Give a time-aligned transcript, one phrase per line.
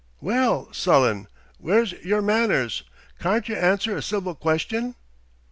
[0.19, 1.27] "Well, sullen,
[1.59, 2.81] w'ere's yer manners?
[3.19, 4.95] Carn't yer answer a civil question?"